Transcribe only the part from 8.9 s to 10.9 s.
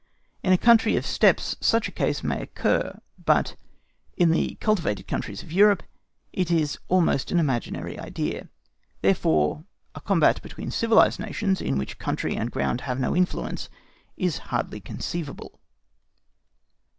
Therefore a combat between